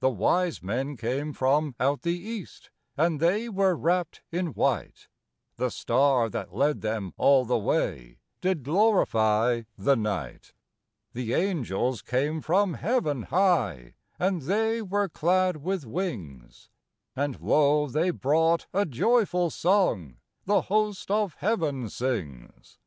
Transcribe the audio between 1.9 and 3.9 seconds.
the east, And they were